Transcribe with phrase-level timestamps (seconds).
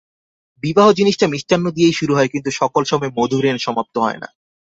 [0.63, 4.27] বিবাহ জিনিসটা মিষ্টান্ন দিয়েই শুরু হয়, কিন্তু সকল সময় মধুরেণ সমাপ্ত হয় না।